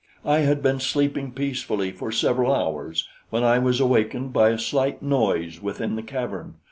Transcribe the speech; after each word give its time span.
"I 0.25 0.39
had 0.39 0.63
been 0.63 0.79
sleeping 0.79 1.31
peacefully 1.31 1.91
for 1.91 2.11
several 2.11 2.51
hours 2.51 3.07
when 3.29 3.43
I 3.43 3.59
was 3.59 3.79
awakened 3.79 4.33
by 4.33 4.49
a 4.49 4.57
slight 4.57 5.03
noise 5.03 5.61
within 5.61 5.95
the 5.95 6.01
cavern. 6.01 6.55